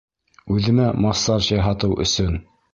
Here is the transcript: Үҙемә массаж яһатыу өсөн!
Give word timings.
Үҙемә 0.55 0.87
массаж 1.07 1.53
яһатыу 1.59 2.03
өсөн! 2.09 2.45